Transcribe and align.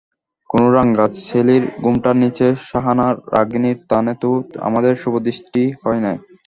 কোনো 0.49 0.67
রাঙা 0.75 1.05
চেলির 1.19 1.63
ঘোমটার 1.81 2.15
নীচে 2.21 2.47
শাহানা 2.67 3.05
রাগিণীর 3.33 3.77
তানে 3.89 4.13
তো 4.21 4.29
আমাদের 4.67 4.93
শুভদৃষ্টি 5.01 5.63
হয় 5.81 6.01
নাই! 6.05 6.17